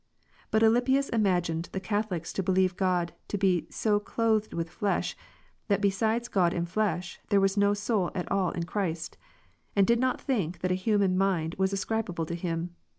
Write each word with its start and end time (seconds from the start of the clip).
But 0.49 0.63
Alypius 0.63 1.09
imagined 1.09 1.69
the 1.73 1.79
Catholics 1.79 2.33
to 2.33 2.41
believe 2.41 2.75
God 2.75 3.13
to 3.27 3.37
be 3.37 3.67
so 3.69 3.99
clothed 3.99 4.51
with 4.51 4.67
flesh, 4.67 5.15
that 5.67 5.79
besides 5.79 6.27
God 6.27 6.55
and 6.55 6.67
flesh, 6.67 7.19
there 7.29 7.39
was 7.39 7.55
no 7.55 7.75
soul 7.75 8.09
at 8.15 8.31
all 8.31 8.49
in 8.49 8.63
Christ, 8.63 9.15
and 9.75 9.85
did 9.85 9.99
not 9.99 10.19
think 10.19 10.61
that 10.61 10.71
a 10.71 10.73
human 10.73 11.15
mind 11.19 11.53
was 11.59 11.71
ascribed 11.71 12.27
to 12.27 12.33
Him. 12.33 12.75